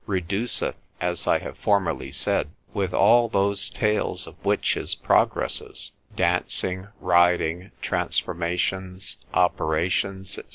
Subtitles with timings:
[0.07, 7.69] reduceth (as I have formerly said), with all those tales of witches' progresses, dancing, riding,
[7.83, 10.41] transformations, operations, &c.